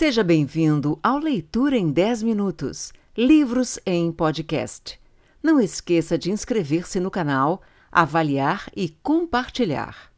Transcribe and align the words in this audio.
Seja 0.00 0.24
bem-vindo 0.24 0.98
ao 1.02 1.18
Leitura 1.18 1.76
em 1.76 1.90
10 1.90 2.22
Minutos 2.22 2.90
Livros 3.14 3.78
em 3.84 4.10
Podcast. 4.10 4.98
Não 5.42 5.60
esqueça 5.60 6.16
de 6.16 6.30
inscrever-se 6.30 6.98
no 6.98 7.10
canal, 7.10 7.60
avaliar 7.92 8.70
e 8.74 8.88
compartilhar. 8.88 10.10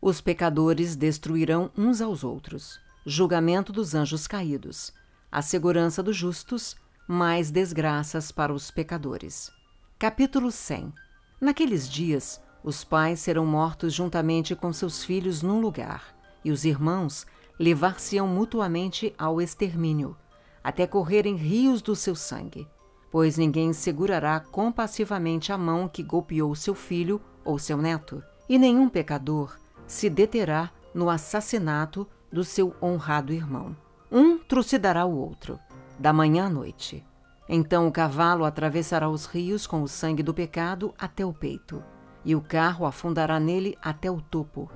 Os 0.00 0.22
pecadores 0.22 0.96
destruirão 0.96 1.70
uns 1.76 2.00
aos 2.00 2.24
outros. 2.24 2.80
Julgamento 3.04 3.74
dos 3.74 3.94
anjos 3.94 4.26
caídos. 4.26 4.90
A 5.30 5.42
segurança 5.42 6.02
dos 6.02 6.16
justos, 6.16 6.74
mais 7.06 7.50
desgraças 7.50 8.32
para 8.32 8.54
os 8.54 8.70
pecadores. 8.70 9.50
Capítulo 9.98 10.50
100 10.50 10.94
Naqueles 11.38 11.86
dias, 11.86 12.40
os 12.64 12.84
pais 12.84 13.20
serão 13.20 13.44
mortos 13.44 13.92
juntamente 13.92 14.56
com 14.56 14.72
seus 14.72 15.04
filhos 15.04 15.42
num 15.42 15.60
lugar, 15.60 16.16
e 16.42 16.50
os 16.50 16.64
irmãos 16.64 17.26
levar-se-ão 17.58 18.26
mutuamente 18.26 19.14
ao 19.18 19.40
extermínio, 19.40 20.16
até 20.62 20.86
correrem 20.86 21.36
rios 21.36 21.80
do 21.80 21.94
seu 21.94 22.14
sangue. 22.14 22.68
Pois 23.10 23.38
ninguém 23.38 23.72
segurará 23.72 24.40
compassivamente 24.40 25.52
a 25.52 25.58
mão 25.58 25.88
que 25.88 26.02
golpeou 26.02 26.54
seu 26.54 26.74
filho 26.74 27.20
ou 27.44 27.58
seu 27.58 27.78
neto, 27.78 28.22
e 28.48 28.58
nenhum 28.58 28.88
pecador 28.88 29.56
se 29.86 30.10
deterá 30.10 30.70
no 30.92 31.08
assassinato 31.08 32.06
do 32.30 32.42
seu 32.42 32.74
honrado 32.82 33.32
irmão. 33.32 33.76
Um 34.10 34.38
trucidará 34.38 35.04
o 35.04 35.16
outro, 35.16 35.58
da 35.98 36.12
manhã 36.12 36.46
à 36.46 36.50
noite. 36.50 37.04
Então 37.48 37.86
o 37.86 37.92
cavalo 37.92 38.44
atravessará 38.44 39.08
os 39.08 39.24
rios 39.26 39.66
com 39.66 39.82
o 39.82 39.88
sangue 39.88 40.22
do 40.22 40.34
pecado 40.34 40.92
até 40.98 41.24
o 41.24 41.32
peito, 41.32 41.82
e 42.24 42.34
o 42.34 42.40
carro 42.40 42.84
afundará 42.84 43.38
nele 43.38 43.78
até 43.80 44.10
o 44.10 44.20
topo. 44.20 44.68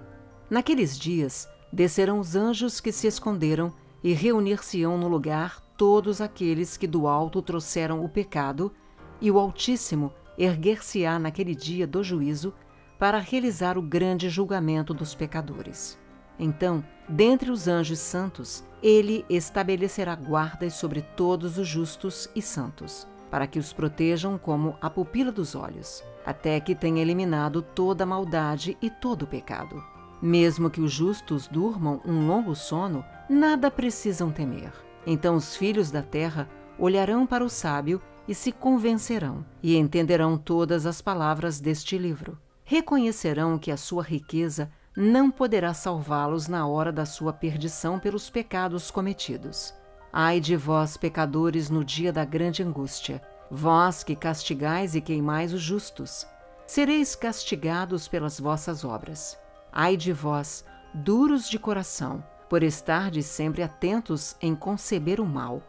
Naqueles 0.48 0.98
dias, 0.98 1.48
descerão 1.72 2.18
os 2.18 2.34
anjos 2.34 2.80
que 2.80 2.92
se 2.92 3.06
esconderam 3.06 3.72
e 4.02 4.12
reunir-se-ão 4.12 4.96
no 4.98 5.08
lugar 5.08 5.60
todos 5.76 6.20
aqueles 6.20 6.76
que 6.76 6.86
do 6.86 7.06
alto 7.06 7.40
trouxeram 7.40 8.04
o 8.04 8.08
pecado, 8.08 8.72
e 9.20 9.30
o 9.30 9.38
Altíssimo 9.38 10.12
erguer-se-á 10.36 11.18
naquele 11.18 11.54
dia 11.54 11.86
do 11.86 12.02
juízo 12.02 12.54
para 12.98 13.18
realizar 13.18 13.78
o 13.78 13.82
grande 13.82 14.28
julgamento 14.28 14.92
dos 14.92 15.14
pecadores. 15.14 15.98
Então, 16.38 16.84
dentre 17.08 17.50
os 17.50 17.68
anjos 17.68 17.98
santos, 17.98 18.64
ele 18.82 19.24
estabelecerá 19.28 20.14
guardas 20.14 20.74
sobre 20.74 21.02
todos 21.02 21.58
os 21.58 21.68
justos 21.68 22.30
e 22.34 22.40
santos, 22.40 23.06
para 23.30 23.46
que 23.46 23.58
os 23.58 23.72
protejam 23.72 24.38
como 24.38 24.76
a 24.80 24.88
pupila 24.88 25.30
dos 25.30 25.54
olhos, 25.54 26.02
até 26.24 26.58
que 26.60 26.74
tenha 26.74 27.02
eliminado 27.02 27.62
toda 27.62 28.04
a 28.04 28.06
maldade 28.06 28.76
e 28.80 28.90
todo 28.90 29.22
o 29.22 29.26
pecado. 29.26 29.82
Mesmo 30.22 30.68
que 30.68 30.80
os 30.80 30.92
justos 30.92 31.46
durmam 31.46 32.00
um 32.04 32.26
longo 32.26 32.54
sono, 32.54 33.04
nada 33.28 33.70
precisam 33.70 34.30
temer. 34.30 34.72
Então 35.06 35.34
os 35.34 35.56
filhos 35.56 35.90
da 35.90 36.02
terra 36.02 36.48
olharão 36.78 37.26
para 37.26 37.44
o 37.44 37.48
sábio 37.48 38.00
e 38.28 38.34
se 38.34 38.52
convencerão, 38.52 39.44
e 39.62 39.76
entenderão 39.76 40.36
todas 40.36 40.86
as 40.86 41.00
palavras 41.00 41.58
deste 41.58 41.96
livro. 41.96 42.38
Reconhecerão 42.64 43.58
que 43.58 43.70
a 43.70 43.76
sua 43.76 44.02
riqueza 44.02 44.70
não 44.96 45.30
poderá 45.30 45.72
salvá-los 45.72 46.46
na 46.46 46.66
hora 46.66 46.92
da 46.92 47.06
sua 47.06 47.32
perdição 47.32 47.98
pelos 47.98 48.28
pecados 48.28 48.90
cometidos. 48.90 49.74
Ai 50.12 50.40
de 50.40 50.56
vós, 50.56 50.96
pecadores, 50.96 51.70
no 51.70 51.84
dia 51.84 52.12
da 52.12 52.24
grande 52.24 52.62
angústia, 52.62 53.22
vós 53.50 54.04
que 54.04 54.14
castigais 54.14 54.94
e 54.94 55.00
queimais 55.00 55.52
os 55.52 55.62
justos, 55.62 56.26
sereis 56.66 57.14
castigados 57.14 58.06
pelas 58.06 58.38
vossas 58.38 58.84
obras. 58.84 59.38
Ai 59.72 59.96
de 59.96 60.12
vós, 60.12 60.64
duros 60.92 61.48
de 61.48 61.58
coração, 61.58 62.24
por 62.48 62.62
estardes 62.62 63.26
sempre 63.26 63.62
atentos 63.62 64.36
em 64.40 64.54
conceber 64.54 65.20
o 65.20 65.26
mal. 65.26 65.62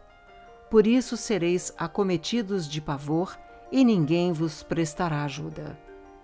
Por 0.68 0.86
isso 0.86 1.16
sereis 1.16 1.72
acometidos 1.78 2.68
de 2.68 2.80
pavor 2.80 3.38
e 3.70 3.84
ninguém 3.84 4.32
vos 4.32 4.62
prestará 4.62 5.22
ajuda. 5.24 5.78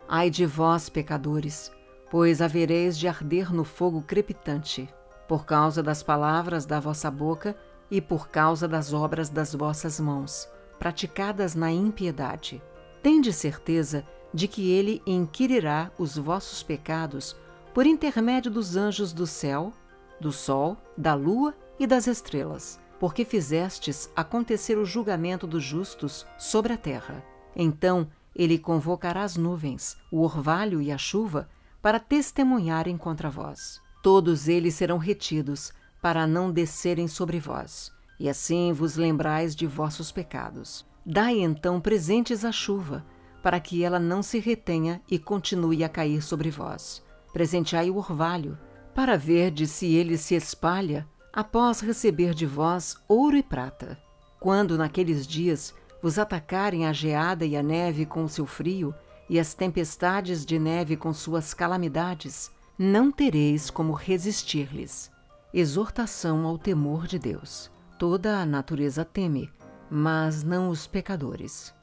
Ai 0.08 0.30
de 0.30 0.44
vós, 0.44 0.88
pecadores, 0.88 1.70
pois 2.10 2.42
havereis 2.42 2.98
de 2.98 3.06
arder 3.06 3.52
no 3.52 3.62
fogo 3.62 4.02
crepitante, 4.02 4.88
por 5.28 5.44
causa 5.44 5.82
das 5.82 6.02
palavras 6.02 6.66
da 6.66 6.80
vossa 6.80 7.10
boca 7.10 7.56
e 7.90 8.00
por 8.00 8.28
causa 8.28 8.66
das 8.66 8.92
obras 8.92 9.28
das 9.28 9.54
vossas 9.54 10.00
mãos, 10.00 10.48
praticadas 10.78 11.54
na 11.54 11.70
impiedade. 11.70 12.60
Tende 13.02 13.32
certeza 13.32 14.04
de 14.32 14.48
que 14.48 14.70
ele 14.70 15.02
inquirirá 15.06 15.90
os 15.98 16.16
vossos 16.16 16.62
pecados 16.62 17.36
por 17.74 17.86
intermédio 17.86 18.50
dos 18.50 18.76
anjos 18.76 19.12
do 19.12 19.26
céu, 19.26 19.72
do 20.20 20.32
sol, 20.32 20.76
da 20.96 21.14
lua 21.14 21.54
e 21.78 21.86
das 21.86 22.06
estrelas, 22.06 22.80
porque 22.98 23.24
fizestes 23.24 24.10
acontecer 24.16 24.76
o 24.76 24.84
julgamento 24.84 25.46
dos 25.46 25.62
justos 25.62 26.26
sobre 26.36 26.72
a 26.72 26.76
terra. 26.76 27.24
Então 27.54 28.08
ele 28.34 28.58
convocará 28.58 29.22
as 29.22 29.36
nuvens, 29.36 29.96
o 30.10 30.22
orvalho 30.22 30.80
e 30.80 30.90
a 30.90 30.98
chuva 30.98 31.48
para 31.80 32.00
testemunharem 32.00 32.96
contra 32.96 33.30
vós. 33.30 33.80
Todos 34.02 34.48
eles 34.48 34.74
serão 34.74 34.98
retidos, 34.98 35.72
para 36.00 36.28
não 36.28 36.52
descerem 36.52 37.08
sobre 37.08 37.40
vós, 37.40 37.92
e 38.20 38.28
assim 38.28 38.72
vos 38.72 38.96
lembrais 38.96 39.54
de 39.54 39.66
vossos 39.66 40.12
pecados. 40.12 40.86
Dai 41.04 41.40
então 41.40 41.80
presentes 41.80 42.44
à 42.44 42.52
chuva, 42.52 43.04
para 43.42 43.58
que 43.58 43.82
ela 43.82 43.98
não 43.98 44.22
se 44.22 44.38
retenha 44.38 45.02
e 45.10 45.18
continue 45.18 45.82
a 45.82 45.88
cair 45.88 46.22
sobre 46.22 46.50
vós 46.50 47.02
presenteai 47.32 47.90
o 47.90 47.96
orvalho, 47.96 48.58
para 48.94 49.16
ver 49.16 49.50
de 49.50 49.66
se 49.66 49.94
ele 49.94 50.16
se 50.16 50.34
espalha 50.34 51.06
após 51.32 51.80
receber 51.80 52.34
de 52.34 52.46
vós 52.46 52.96
ouro 53.06 53.36
e 53.36 53.42
prata. 53.42 53.98
Quando 54.40 54.76
naqueles 54.76 55.26
dias 55.26 55.74
vos 56.02 56.18
atacarem 56.18 56.86
a 56.86 56.92
geada 56.92 57.44
e 57.44 57.56
a 57.56 57.62
neve 57.62 58.06
com 58.06 58.24
o 58.24 58.28
seu 58.28 58.46
frio, 58.46 58.94
e 59.28 59.38
as 59.38 59.52
tempestades 59.54 60.44
de 60.44 60.58
neve 60.58 60.96
com 60.96 61.12
suas 61.12 61.52
calamidades, 61.52 62.50
não 62.78 63.10
tereis 63.10 63.68
como 63.68 63.92
resistir-lhes. 63.92 65.10
Exortação 65.52 66.46
ao 66.46 66.56
temor 66.56 67.06
de 67.06 67.18
Deus. 67.18 67.70
Toda 67.98 68.38
a 68.38 68.46
natureza 68.46 69.04
teme, 69.04 69.50
mas 69.90 70.42
não 70.42 70.70
os 70.70 70.86
pecadores. 70.86 71.74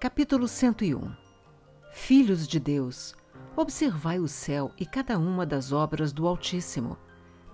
Capítulo 0.00 0.46
101 0.46 1.12
Filhos 1.92 2.46
de 2.46 2.58
Deus, 2.58 3.14
Observai 3.56 4.18
o 4.18 4.26
céu 4.26 4.72
e 4.78 4.84
cada 4.84 5.16
uma 5.16 5.46
das 5.46 5.72
obras 5.72 6.12
do 6.12 6.26
Altíssimo. 6.26 6.98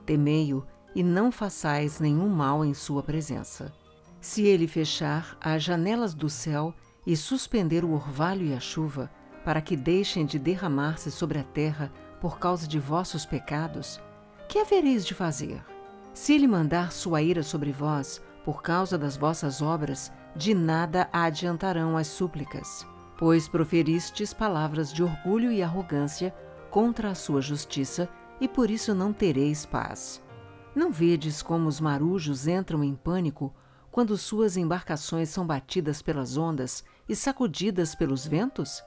Temei-o 0.07 0.67
e 0.95 1.03
não 1.03 1.31
façais 1.31 2.01
nenhum 2.01 2.29
mal 2.29 2.65
em 2.65 2.73
sua 2.73 3.03
presença. 3.03 3.73
Se 4.21 4.43
ele 4.43 4.67
fechar 4.67 5.37
as 5.41 5.63
janelas 5.63 6.15
do 6.15 6.31
céu 6.31 6.75
e 7.07 7.17
suspender 7.17 7.85
o 7.85 7.93
orvalho 7.93 8.47
e 8.47 8.55
a 8.55 8.61
chuva, 8.61 9.11
para 9.45 9.61
que 9.61 9.77
deixem 9.77 10.25
de 10.25 10.39
derramar-se 10.39 11.11
sobre 11.11 11.39
a 11.39 11.45
terra 11.45 11.93
por 12.21 12.39
causa 12.39 12.67
de 12.67 12.79
vossos 12.79 13.25
pecados, 13.27 14.01
que 14.49 14.59
havereis 14.59 15.07
de 15.07 15.15
fazer? 15.15 15.63
Se 16.13 16.35
ele 16.35 16.47
mandar 16.47 16.93
sua 16.93 17.23
ira 17.23 17.43
sobre 17.43 17.73
vós, 17.73 18.23
por 18.45 18.63
causa 18.63 18.99
das 18.99 19.17
vossas 19.17 19.63
obras, 19.63 20.11
de 20.35 20.55
nada 20.55 21.09
adiantarão 21.13 21.97
as 21.97 22.07
súplicas 22.07 22.87
pois 23.21 23.47
proferistes 23.47 24.33
palavras 24.33 24.91
de 24.91 25.03
orgulho 25.03 25.53
e 25.53 25.63
arrogância 25.63 26.35
contra 26.71 27.11
a 27.11 27.15
sua 27.15 27.43
justiça, 27.43 28.09
e 28.41 28.49
por 28.49 28.71
isso 28.71 28.95
não 28.95 29.13
tereis 29.13 29.67
paz. 29.67 30.23
Não 30.75 30.91
vedes 30.91 31.43
como 31.43 31.69
os 31.69 31.81
marujos 31.81 32.49
entram 32.49 32.83
em 32.83 32.95
pânico 32.95 33.55
quando 33.91 34.17
suas 34.17 34.57
embarcações 34.57 35.29
são 35.29 35.47
batidas 35.47 36.01
pelas 36.01 36.39
ondas 36.39 36.83
e 37.07 37.15
sacudidas 37.15 37.95
pelos 37.95 38.27
ventos? 38.27 38.83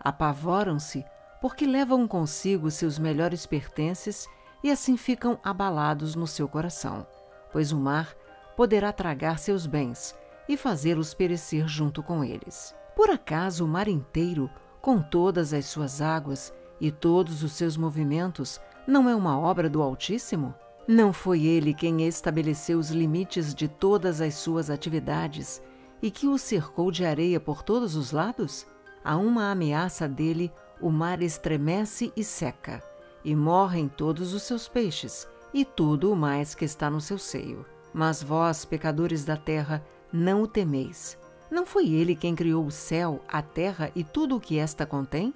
Apavoram-se 0.00 1.02
porque 1.40 1.64
levam 1.64 2.06
consigo 2.06 2.70
seus 2.70 2.98
melhores 2.98 3.46
pertences 3.46 4.28
e 4.62 4.70
assim 4.70 4.98
ficam 4.98 5.40
abalados 5.42 6.14
no 6.14 6.26
seu 6.26 6.46
coração, 6.46 7.06
pois 7.50 7.72
o 7.72 7.78
mar 7.78 8.14
poderá 8.54 8.92
tragar 8.92 9.38
seus 9.38 9.64
bens 9.64 10.14
e 10.46 10.58
fazê-los 10.58 11.14
perecer 11.14 11.66
junto 11.66 12.02
com 12.02 12.22
eles. 12.22 12.76
Por 12.98 13.10
acaso 13.10 13.64
o 13.64 13.68
mar 13.68 13.86
inteiro, 13.86 14.50
com 14.82 15.00
todas 15.00 15.54
as 15.54 15.66
suas 15.66 16.02
águas 16.02 16.52
e 16.80 16.90
todos 16.90 17.44
os 17.44 17.52
seus 17.52 17.76
movimentos, 17.76 18.60
não 18.88 19.08
é 19.08 19.14
uma 19.14 19.38
obra 19.38 19.70
do 19.70 19.80
Altíssimo? 19.80 20.52
Não 20.84 21.12
foi 21.12 21.44
ele 21.44 21.72
quem 21.72 22.04
estabeleceu 22.08 22.76
os 22.76 22.90
limites 22.90 23.54
de 23.54 23.68
todas 23.68 24.20
as 24.20 24.34
suas 24.34 24.68
atividades 24.68 25.62
e 26.02 26.10
que 26.10 26.26
o 26.26 26.36
cercou 26.36 26.90
de 26.90 27.04
areia 27.04 27.38
por 27.38 27.62
todos 27.62 27.94
os 27.94 28.10
lados? 28.10 28.66
A 29.04 29.16
uma 29.16 29.52
ameaça 29.52 30.08
dele, 30.08 30.52
o 30.80 30.90
mar 30.90 31.22
estremece 31.22 32.12
e 32.16 32.24
seca, 32.24 32.82
e 33.24 33.36
morrem 33.36 33.86
todos 33.86 34.34
os 34.34 34.42
seus 34.42 34.66
peixes, 34.66 35.28
e 35.54 35.64
tudo 35.64 36.10
o 36.10 36.16
mais 36.16 36.52
que 36.52 36.64
está 36.64 36.90
no 36.90 37.00
seu 37.00 37.16
seio. 37.16 37.64
Mas 37.94 38.24
vós, 38.24 38.64
pecadores 38.64 39.24
da 39.24 39.36
terra, 39.36 39.86
não 40.12 40.42
o 40.42 40.48
temeis. 40.48 41.16
Não 41.50 41.64
foi 41.64 41.88
ele 41.88 42.14
quem 42.14 42.34
criou 42.34 42.66
o 42.66 42.70
céu, 42.70 43.22
a 43.28 43.42
terra 43.42 43.90
e 43.94 44.04
tudo 44.04 44.36
o 44.36 44.40
que 44.40 44.58
esta 44.58 44.84
contém? 44.84 45.32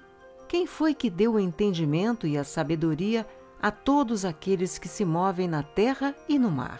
Quem 0.47 0.67
foi 0.67 0.93
que 0.93 1.09
deu 1.09 1.33
o 1.33 1.39
entendimento 1.39 2.27
e 2.27 2.37
a 2.37 2.43
sabedoria 2.43 3.25
a 3.61 3.71
todos 3.71 4.25
aqueles 4.25 4.77
que 4.77 4.87
se 4.87 5.03
movem 5.03 5.47
na 5.47 5.63
terra 5.63 6.15
e 6.29 6.37
no 6.37 6.51
mar? 6.51 6.79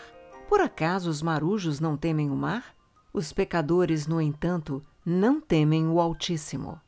por 0.54 0.62
acaso 0.62 1.10
os 1.10 1.20
marujos 1.20 1.80
não 1.80 1.98
temem 1.98 2.30
o 2.30 2.36
mar? 2.36 2.76
Os 3.12 3.34
pecadores, 3.34 4.06
no 4.06 4.22
entanto, 4.22 4.84
não 5.04 5.42
temem 5.42 5.88
o 5.88 6.00
Altíssimo. 6.00 6.80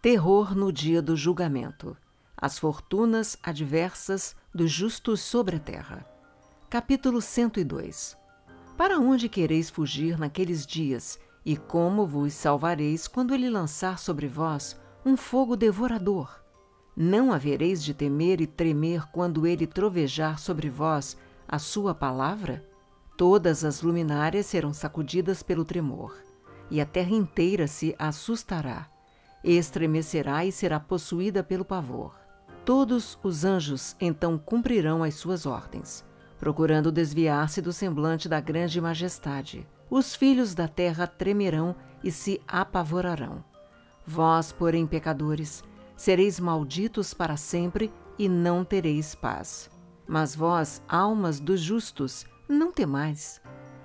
Terror 0.00 0.54
no 0.54 0.72
dia 0.72 1.02
do 1.02 1.16
julgamento. 1.16 1.96
As 2.36 2.56
fortunas 2.56 3.36
adversas 3.42 4.36
dos 4.54 4.70
justos 4.70 5.22
sobre 5.22 5.56
a 5.56 5.58
terra. 5.58 6.06
Capítulo 6.70 7.20
102 7.20 8.16
Para 8.76 9.00
onde 9.00 9.28
quereis 9.28 9.68
fugir 9.68 10.16
naqueles 10.16 10.64
dias, 10.64 11.18
e 11.44 11.56
como 11.56 12.06
vos 12.06 12.34
salvareis 12.34 13.08
quando 13.08 13.34
ele 13.34 13.48
lançar 13.48 13.98
sobre 13.98 14.28
vós 14.28 14.78
um 15.04 15.16
fogo 15.16 15.56
devorador? 15.56 16.40
Não 16.96 17.32
havereis 17.32 17.82
de 17.82 17.94
temer 17.94 18.40
e 18.40 18.46
tremer 18.46 19.06
quando 19.10 19.46
ele 19.46 19.66
trovejar 19.66 20.38
sobre 20.38 20.68
vós 20.68 21.16
a 21.48 21.58
sua 21.58 21.94
palavra? 21.94 22.68
Todas 23.16 23.64
as 23.64 23.82
luminárias 23.82 24.46
serão 24.46 24.72
sacudidas 24.72 25.42
pelo 25.42 25.64
tremor, 25.64 26.14
e 26.70 26.80
a 26.80 26.86
terra 26.86 27.12
inteira 27.12 27.66
se 27.66 27.94
assustará, 27.98 28.88
estremecerá 29.42 30.44
e 30.44 30.52
será 30.52 30.78
possuída 30.78 31.42
pelo 31.42 31.64
pavor. 31.64 32.14
Todos 32.64 33.18
os 33.22 33.44
anjos 33.44 33.96
então 34.00 34.38
cumprirão 34.38 35.02
as 35.02 35.14
suas 35.14 35.46
ordens, 35.46 36.04
procurando 36.40 36.90
desviar-se 36.90 37.60
do 37.60 37.72
semblante 37.72 38.26
da 38.28 38.40
grande 38.40 38.80
majestade. 38.80 39.68
Os 39.90 40.14
filhos 40.14 40.54
da 40.54 40.66
terra 40.66 41.06
tremerão 41.06 41.76
e 42.02 42.10
se 42.10 42.40
apavorarão. 42.48 43.44
Vós, 44.06 44.50
porém, 44.50 44.86
pecadores, 44.86 45.62
sereis 45.94 46.40
malditos 46.40 47.12
para 47.12 47.36
sempre 47.36 47.92
e 48.18 48.26
não 48.26 48.64
tereis 48.64 49.14
paz. 49.14 49.70
Mas 50.08 50.34
vós, 50.34 50.82
almas 50.88 51.38
dos 51.38 51.60
justos, 51.60 52.24
não 52.48 52.72
temais. 52.72 53.40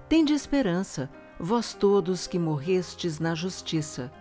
Tende 0.08 0.34
esperança, 0.34 1.10
vós 1.38 1.74
todos 1.74 2.26
que 2.26 2.40
morrestes 2.40 3.20
na 3.20 3.36
justiça. 3.36 4.12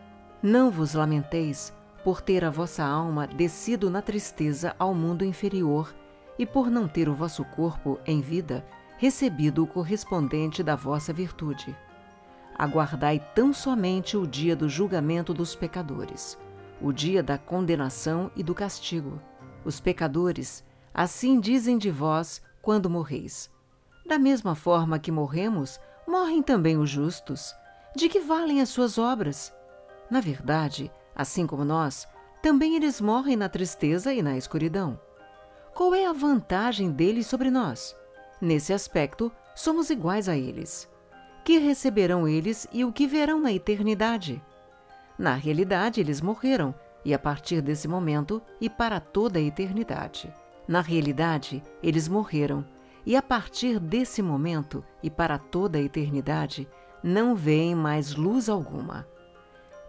Não 0.43 0.71
vos 0.71 0.95
lamenteis 0.95 1.73
por 2.03 2.21
ter 2.21 2.45
a 2.45 2.51
vossa 2.51 2.85
alma 2.85 3.27
descido 3.27 3.89
na 3.89 4.03
tristeza 4.03 4.75
ao 4.79 4.93
mundo 4.93 5.25
inferior 5.25 5.95
e 6.39 6.45
por 6.45 6.71
não 6.71 6.89
ter 6.89 7.09
o 7.09 7.15
vosso 7.15 7.45
corpo 7.45 7.99
em 8.07 8.21
vida 8.21 8.65
recebido 8.99 9.63
o 9.63 9.67
correspondente 9.67 10.63
da 10.63 10.75
vossa 10.75 11.13
virtude. 11.13 11.77
Aguardai 12.57 13.21
tão 13.35 13.53
somente 13.53 14.17
o 14.17 14.27
dia 14.27 14.55
do 14.55 14.69
julgamento 14.69 15.35
dos 15.35 15.55
pecadores, 15.57 16.39
o 16.81 16.93
dia 16.93 17.23
da 17.23 17.37
condenação 17.37 18.31
e 18.37 18.43
do 18.43 18.55
castigo. 18.55 19.21
Os 19.65 19.81
pecadores 19.81 20.65
assim 20.93 21.41
dizem 21.41 21.77
de 21.77 21.91
vós 21.91 22.41
quando 22.63 22.89
morreis. 22.89 23.51
Da 24.07 24.19
mesma 24.19 24.55
forma 24.55 24.99
que 24.99 25.11
morremos, 25.11 25.81
morrem 26.07 26.43
também 26.43 26.79
os 26.79 26.89
justos. 26.89 27.55
De 27.97 28.09
que 28.09 28.21
valem 28.21 28.61
as 28.61 28.69
suas 28.69 28.99
obras? 28.99 29.53
Na 30.11 30.21
verdade, 30.21 30.91
assim 31.15 31.47
como 31.47 31.65
nós, 31.65 32.07
também 32.43 32.77
eles 32.77 33.01
morrem 33.01 33.37
na 33.37 33.49
tristeza 33.49 34.13
e 34.13 34.23
na 34.23 34.37
escuridão. 34.37 35.01
Qual 35.75 35.93
é 35.93 36.07
a 36.07 36.13
vantagem 36.13 36.93
deles 36.93 37.27
sobre 37.27 37.51
nós? 37.51 37.97
Nesse 38.41 38.73
aspecto, 38.73 39.33
somos 39.57 39.91
iguais 39.91 40.29
a 40.29 40.37
eles. 40.37 40.89
Que 41.45 41.59
receberão 41.59 42.29
eles 42.29 42.69
e 42.73 42.85
o 42.85 42.93
que 42.93 43.09
verão 43.09 43.41
na 43.41 43.53
eternidade? 43.53 44.41
Na 45.19 45.35
realidade, 45.35 46.01
eles 46.01 46.21
morreram, 46.21 46.73
e 47.05 47.13
a 47.13 47.19
partir 47.19 47.61
desse 47.61 47.89
momento 47.89 48.41
e 48.61 48.71
para 48.71 49.01
toda 49.01 49.41
a 49.41 49.43
eternidade. 49.43 50.33
Na 50.69 50.81
realidade, 50.81 51.61
eles 51.83 52.07
morreram, 52.07 52.65
e 53.05 53.17
a 53.17 53.21
partir 53.21 53.81
desse 53.81 54.23
momento 54.23 54.83
e 55.03 55.11
para 55.11 55.39
toda 55.39 55.77
a 55.77 55.83
eternidade, 55.83 56.69
não 57.03 57.35
veem 57.35 57.75
mais 57.75 58.15
luz 58.15 58.49
alguma. 58.49 59.09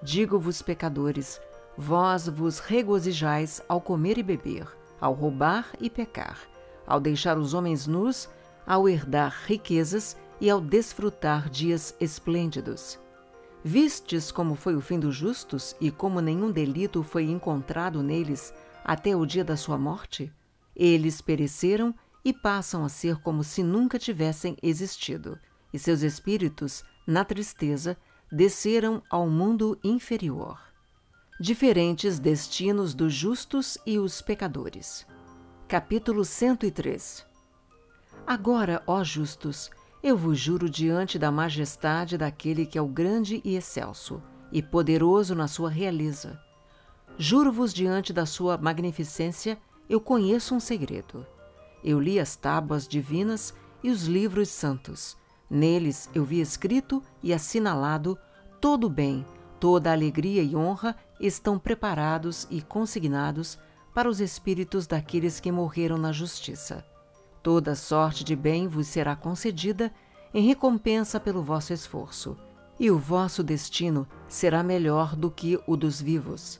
Digo-vos, 0.01 0.63
pecadores, 0.63 1.39
vós 1.77 2.27
vos 2.27 2.57
regozijais 2.57 3.61
ao 3.69 3.79
comer 3.79 4.17
e 4.17 4.23
beber, 4.23 4.67
ao 4.99 5.13
roubar 5.13 5.71
e 5.79 5.89
pecar, 5.89 6.39
ao 6.85 6.99
deixar 6.99 7.37
os 7.37 7.53
homens 7.53 7.87
nus, 7.87 8.29
ao 8.65 8.87
herdar 8.89 9.43
riquezas 9.45 10.17
e 10.39 10.49
ao 10.49 10.59
desfrutar 10.59 11.49
dias 11.49 11.95
esplêndidos. 11.99 12.99
Vistes 13.63 14.31
como 14.31 14.55
foi 14.55 14.75
o 14.75 14.81
fim 14.81 14.99
dos 14.99 15.15
justos 15.15 15.75
e 15.81 15.89
como 15.89 16.21
nenhum 16.21 16.51
delito 16.51 17.01
foi 17.01 17.23
encontrado 17.23 18.03
neles 18.03 18.53
até 18.83 19.15
o 19.15 19.25
dia 19.25 19.43
da 19.43 19.57
sua 19.57 19.77
morte? 19.77 20.31
Eles 20.75 21.21
pereceram 21.21 21.95
e 22.23 22.33
passam 22.33 22.83
a 22.83 22.89
ser 22.89 23.17
como 23.21 23.43
se 23.43 23.63
nunca 23.63 23.99
tivessem 23.99 24.57
existido, 24.61 25.39
e 25.71 25.77
seus 25.77 26.01
espíritos, 26.01 26.83
na 27.05 27.23
tristeza, 27.23 27.97
desceram 28.31 29.01
ao 29.09 29.29
mundo 29.29 29.79
inferior. 29.83 30.64
Diferentes 31.37 32.17
destinos 32.17 32.93
dos 32.93 33.13
justos 33.13 33.77
e 33.85 33.99
os 33.99 34.21
pecadores. 34.21 35.05
Capítulo 35.67 36.23
103 36.23 37.25
Agora, 38.25 38.81
ó 38.87 39.03
justos, 39.03 39.69
eu 40.01 40.15
vos 40.15 40.39
juro 40.39 40.69
diante 40.69 41.19
da 41.19 41.29
majestade 41.33 42.17
daquele 42.17 42.65
que 42.65 42.77
é 42.77 42.81
o 42.81 42.87
grande 42.87 43.41
e 43.43 43.57
excelso, 43.57 44.23
e 44.49 44.63
poderoso 44.63 45.35
na 45.35 45.45
sua 45.45 45.69
realeza. 45.69 46.39
Juro-vos 47.17 47.73
diante 47.73 48.13
da 48.13 48.25
sua 48.25 48.57
magnificência, 48.57 49.57
eu 49.89 49.99
conheço 49.99 50.55
um 50.55 50.59
segredo. 50.61 51.27
Eu 51.83 51.99
li 51.99 52.17
as 52.17 52.37
tábuas 52.37 52.87
divinas 52.87 53.53
e 53.83 53.91
os 53.91 54.05
livros 54.05 54.47
santos. 54.47 55.17
Neles 55.49 56.09
eu 56.15 56.23
vi 56.23 56.39
escrito 56.39 57.03
e 57.21 57.33
assinalado 57.33 58.17
todo 58.61 58.87
o 58.87 58.89
bem, 58.89 59.25
toda 59.59 59.89
a 59.89 59.93
alegria 59.93 60.41
e 60.41 60.55
honra 60.55 60.95
estão 61.19 61.57
preparados 61.57 62.47
e 62.49 62.61
consignados 62.61 63.57
para 63.93 64.09
os 64.09 64.19
espíritos 64.19 64.87
daqueles 64.87 65.39
que 65.39 65.51
morreram 65.51 65.97
na 65.97 66.11
justiça. 66.11 66.85
Toda 67.41 67.75
sorte 67.75 68.23
de 68.23 68.35
bem 68.35 68.67
vos 68.67 68.87
será 68.87 69.15
concedida 69.15 69.91
em 70.33 70.45
recompensa 70.45 71.19
pelo 71.19 71.43
vosso 71.43 71.71
esforço, 71.71 72.37
e 72.79 72.91
o 72.91 72.97
vosso 72.97 73.43
destino 73.43 74.07
será 74.27 74.61
melhor 74.61 75.15
do 75.15 75.31
que 75.31 75.59
o 75.65 75.77
dos 75.77 76.01
vivos. 76.01 76.59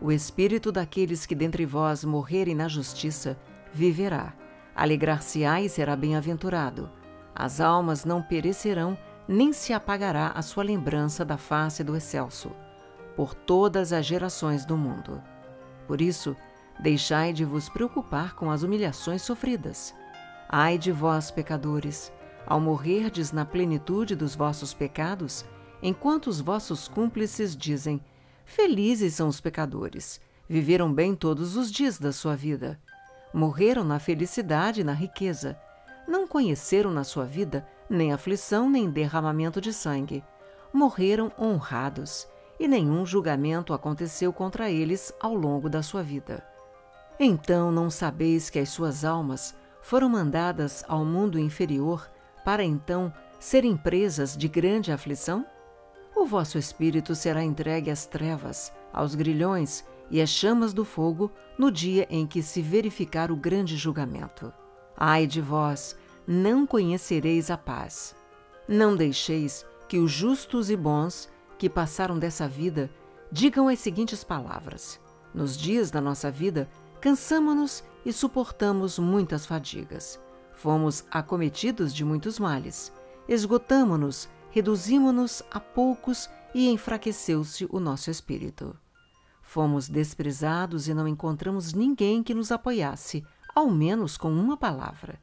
O 0.00 0.12
espírito 0.12 0.70
daqueles 0.70 1.24
que 1.24 1.34
dentre 1.34 1.64
vós 1.64 2.04
morrerem 2.04 2.54
na 2.54 2.68
justiça 2.68 3.38
viverá 3.72 4.34
Alegrar-se-á 4.76 5.62
e 5.62 5.70
será 5.70 5.96
bem-aventurado. 5.96 6.90
As 7.34 7.62
almas 7.62 8.04
não 8.04 8.20
perecerão, 8.22 8.96
nem 9.26 9.50
se 9.50 9.72
apagará 9.72 10.32
a 10.34 10.42
sua 10.42 10.62
lembrança 10.62 11.24
da 11.24 11.38
face 11.38 11.82
do 11.82 11.96
excelso, 11.96 12.52
por 13.16 13.34
todas 13.34 13.92
as 13.92 14.04
gerações 14.04 14.64
do 14.66 14.76
mundo. 14.76 15.22
Por 15.86 16.00
isso, 16.00 16.36
deixai 16.78 17.32
de 17.32 17.44
vos 17.44 17.68
preocupar 17.68 18.34
com 18.34 18.50
as 18.50 18.62
humilhações 18.62 19.22
sofridas. 19.22 19.94
Ai 20.48 20.76
de 20.76 20.92
vós, 20.92 21.30
pecadores, 21.30 22.12
ao 22.46 22.60
morrerdes 22.60 23.32
na 23.32 23.44
plenitude 23.44 24.14
dos 24.14 24.34
vossos 24.34 24.74
pecados, 24.74 25.44
enquanto 25.82 26.28
os 26.28 26.40
vossos 26.40 26.86
cúmplices 26.86 27.56
dizem: 27.56 28.00
Felizes 28.44 29.14
são 29.14 29.28
os 29.28 29.40
pecadores, 29.40 30.20
viveram 30.48 30.92
bem 30.92 31.14
todos 31.14 31.56
os 31.56 31.72
dias 31.72 31.98
da 31.98 32.12
sua 32.12 32.36
vida. 32.36 32.78
Morreram 33.34 33.82
na 33.82 33.98
felicidade 33.98 34.82
e 34.82 34.84
na 34.84 34.92
riqueza. 34.92 35.58
Não 36.06 36.28
conheceram 36.28 36.92
na 36.92 37.02
sua 37.02 37.24
vida 37.24 37.66
nem 37.90 38.12
aflição 38.12 38.70
nem 38.70 38.90
derramamento 38.90 39.60
de 39.60 39.72
sangue. 39.72 40.24
Morreram 40.72 41.32
honrados, 41.38 42.28
e 42.58 42.66
nenhum 42.66 43.04
julgamento 43.04 43.72
aconteceu 43.72 44.32
contra 44.32 44.70
eles 44.70 45.12
ao 45.20 45.34
longo 45.34 45.68
da 45.68 45.82
sua 45.82 46.02
vida. 46.02 46.44
Então 47.18 47.70
não 47.70 47.90
sabeis 47.90 48.50
que 48.50 48.58
as 48.58 48.68
suas 48.68 49.04
almas 49.04 49.54
foram 49.82 50.08
mandadas 50.08 50.84
ao 50.88 51.04
mundo 51.04 51.38
inferior 51.38 52.10
para 52.44 52.64
então 52.64 53.12
serem 53.38 53.76
presas 53.76 54.36
de 54.36 54.48
grande 54.48 54.92
aflição? 54.92 55.46
O 56.14 56.24
vosso 56.24 56.58
espírito 56.58 57.14
será 57.14 57.42
entregue 57.42 57.90
às 57.90 58.06
trevas, 58.06 58.72
aos 58.92 59.14
grilhões 59.14 59.84
e 60.10 60.20
as 60.20 60.30
chamas 60.30 60.72
do 60.72 60.84
fogo 60.84 61.30
no 61.58 61.70
dia 61.70 62.06
em 62.10 62.26
que 62.26 62.42
se 62.42 62.62
verificar 62.62 63.30
o 63.30 63.36
grande 63.36 63.76
julgamento. 63.76 64.52
Ai 64.96 65.26
de 65.26 65.40
vós, 65.40 65.96
não 66.26 66.66
conhecereis 66.66 67.50
a 67.50 67.56
paz. 67.56 68.14
Não 68.68 68.96
deixeis 68.96 69.64
que 69.88 69.98
os 69.98 70.10
justos 70.10 70.70
e 70.70 70.76
bons 70.76 71.28
que 71.58 71.70
passaram 71.70 72.18
dessa 72.18 72.46
vida 72.48 72.90
digam 73.30 73.68
as 73.68 73.78
seguintes 73.78 74.22
palavras: 74.22 75.00
Nos 75.34 75.56
dias 75.56 75.90
da 75.90 76.00
nossa 76.00 76.30
vida, 76.30 76.68
cansamo-nos 77.00 77.84
e 78.04 78.12
suportamos 78.12 78.98
muitas 78.98 79.46
fadigas. 79.46 80.20
Fomos 80.54 81.04
acometidos 81.10 81.94
de 81.94 82.04
muitos 82.04 82.38
males. 82.38 82.92
Esgotamo-nos, 83.28 84.28
reduzimo-nos 84.50 85.42
a 85.50 85.60
poucos 85.60 86.30
e 86.54 86.70
enfraqueceu-se 86.70 87.66
o 87.70 87.78
nosso 87.78 88.10
espírito. 88.10 88.74
Fomos 89.42 89.88
desprezados 89.88 90.88
e 90.88 90.94
não 90.94 91.06
encontramos 91.06 91.72
ninguém 91.72 92.22
que 92.22 92.34
nos 92.34 92.50
apoiasse, 92.50 93.24
ao 93.54 93.70
menos 93.70 94.16
com 94.16 94.30
uma 94.32 94.56
palavra. 94.56 95.20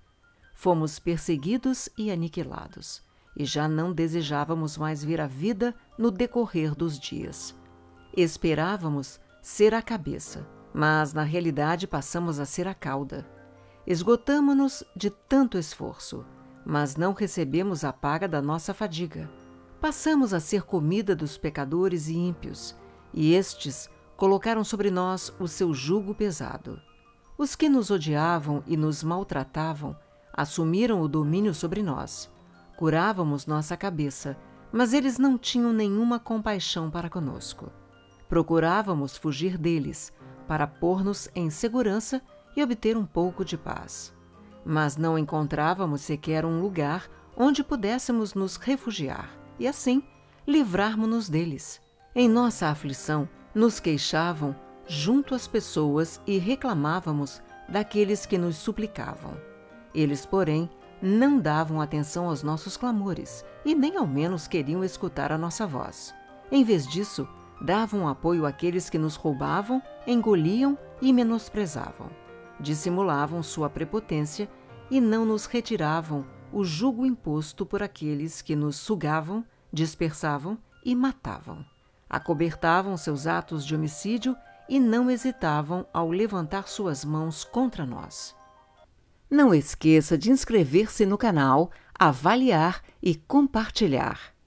fomos 0.54 0.98
perseguidos 0.98 1.90
e 1.98 2.10
aniquilados, 2.10 3.02
e 3.36 3.46
já 3.46 3.68
não 3.68 3.92
desejávamos 3.92 4.78
mais 4.78 5.04
ver 5.04 5.20
a 5.20 5.28
vida 5.28 5.76
no 5.98 6.12
decorrer 6.12 6.76
dos 6.76 7.00
dias. 7.00 7.56
Esperávamos 8.16 9.20
ser 9.42 9.74
a 9.74 9.82
cabeça, 9.82 10.48
mas 10.74 11.14
na 11.14 11.24
realidade 11.24 11.88
passamos 11.88 12.40
a 12.40 12.46
ser 12.46 12.68
a 12.68 12.74
cauda. 12.74 13.28
Esgotamo-nos 13.86 14.84
de 14.96 15.10
tanto 15.10 15.58
esforço, 15.58 16.26
mas 16.66 16.96
não 16.96 17.14
recebemos 17.14 17.84
a 17.84 17.92
paga 17.92 18.28
da 18.28 18.42
nossa 18.42 18.74
fadiga. 18.74 19.30
Passamos 19.82 20.34
a 20.34 20.40
ser 20.40 20.64
comida 20.64 21.16
dos 21.16 21.38
pecadores 21.38 22.08
e 22.08 22.16
ímpios, 22.16 22.76
e 23.14 23.34
estes 23.34 23.90
colocaram 24.16 24.64
sobre 24.64 24.90
nós 24.90 25.34
o 25.40 25.48
seu 25.48 25.74
jugo 25.74 26.16
pesado. 26.16 26.80
Os 27.38 27.56
que 27.56 27.68
nos 27.68 27.92
odiavam 27.92 28.64
e 28.66 28.78
nos 28.78 29.04
maltratavam 29.04 29.98
assumiram 30.32 31.02
o 31.02 31.08
domínio 31.08 31.54
sobre 31.54 31.84
nós. 31.84 32.32
Curávamos 32.76 33.46
nossa 33.46 33.78
cabeça, 33.78 34.38
mas 34.72 34.94
eles 34.94 35.20
não 35.20 35.38
tinham 35.38 35.72
nenhuma 35.72 36.20
compaixão 36.20 36.90
para 36.90 37.10
conosco. 37.10 37.72
Procurávamos 38.28 39.16
fugir 39.16 39.58
deles, 39.58 40.12
para 40.48 40.66
pôr-nos 40.66 41.30
em 41.36 41.50
segurança 41.50 42.22
e 42.56 42.64
obter 42.64 42.98
um 42.98 43.06
pouco 43.06 43.46
de 43.46 43.58
paz. 43.58 44.14
Mas 44.66 44.98
não 44.98 45.18
encontrávamos 45.18 46.02
sequer 46.02 46.46
um 46.46 46.62
lugar 46.62 47.08
onde 47.38 47.64
pudéssemos 47.64 48.34
nos 48.34 48.56
refugiar 48.56 49.30
e, 49.60 49.68
assim, 49.68 50.04
livrarmos-nos 50.48 51.30
deles. 51.30 51.82
Em 52.16 52.28
nossa 52.28 52.68
aflição, 52.68 53.28
nos 53.54 53.80
queixavam 53.80 54.56
junto 54.88 55.34
às 55.36 55.48
pessoas 55.48 56.20
e 56.26 56.38
reclamávamos 56.38 57.42
daqueles 57.70 58.26
que 58.26 58.38
nos 58.38 58.56
suplicavam. 58.58 59.38
Eles, 59.94 60.26
porém, 60.26 60.70
não 61.06 61.38
davam 61.38 61.82
atenção 61.82 62.30
aos 62.30 62.42
nossos 62.42 62.78
clamores 62.78 63.44
e 63.66 63.76
nem 63.76 63.98
ao 63.98 64.08
menos 64.08 64.48
queriam 64.48 64.84
escutar 64.84 65.32
a 65.32 65.38
nossa 65.38 65.68
voz. 65.68 66.16
Em 66.50 66.64
vez 66.64 66.88
disso, 66.88 67.28
davam 67.62 68.08
apoio 68.08 68.46
àqueles 68.46 68.90
que 68.90 68.98
nos 68.98 69.16
roubavam, 69.16 69.82
engoliam 70.08 70.78
e 71.02 71.12
menosprezavam. 71.12 72.10
Dissimulavam 72.58 73.44
sua 73.44 73.70
prepotência 73.70 74.50
e 74.90 75.02
não 75.02 75.26
nos 75.26 75.46
retiravam 75.46 76.26
o 76.54 76.64
jugo 76.64 77.06
imposto 77.06 77.66
por 77.66 77.84
aqueles 77.84 78.42
que 78.42 78.56
nos 78.56 78.78
sugavam, 78.78 79.44
dispersavam 79.74 80.58
e 80.86 80.96
matavam 80.96 81.66
acobertavam 82.14 82.96
seus 82.96 83.26
atos 83.26 83.66
de 83.66 83.74
homicídio 83.74 84.38
e 84.70 84.80
não 84.80 85.10
hesitavam 85.10 85.84
ao 85.92 86.12
levantar 86.12 86.68
suas 86.68 87.04
mãos 87.04 87.44
contra 87.44 87.88
nós. 87.88 88.36
Não 89.34 89.52
esqueça 89.52 90.16
de 90.16 90.30
inscrever-se 90.30 91.08
no 91.08 91.18
canal, 91.18 91.72
avaliar 91.98 92.84
e 93.02 93.16
compartilhar. 93.16 94.32